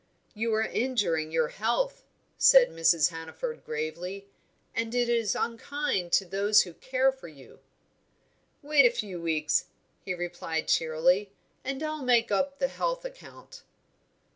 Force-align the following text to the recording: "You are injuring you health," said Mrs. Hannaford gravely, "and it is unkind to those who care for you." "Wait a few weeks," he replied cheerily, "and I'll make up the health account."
"You 0.33 0.51
are 0.55 0.63
injuring 0.65 1.31
you 1.31 1.45
health," 1.45 2.05
said 2.35 2.69
Mrs. 2.71 3.09
Hannaford 3.09 3.63
gravely, 3.63 4.27
"and 4.73 4.95
it 4.95 5.07
is 5.07 5.35
unkind 5.35 6.11
to 6.13 6.25
those 6.25 6.63
who 6.63 6.73
care 6.73 7.11
for 7.11 7.27
you." 7.27 7.59
"Wait 8.63 8.83
a 8.83 8.89
few 8.89 9.21
weeks," 9.21 9.65
he 10.03 10.15
replied 10.15 10.67
cheerily, 10.67 11.33
"and 11.63 11.83
I'll 11.83 12.01
make 12.01 12.31
up 12.31 12.57
the 12.57 12.67
health 12.67 13.05
account." 13.05 13.61